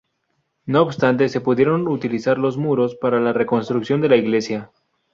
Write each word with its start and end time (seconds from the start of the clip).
No 0.65 0.81
obstante 0.81 1.29
se 1.29 1.41
pudieron 1.41 1.87
utilizar 1.87 2.39
los 2.39 2.57
muros 2.57 2.95
para 2.95 3.19
la 3.19 3.33
reconstrucción 3.33 4.01
de 4.01 4.09
la 4.09 4.15
iglesia. 4.15 4.71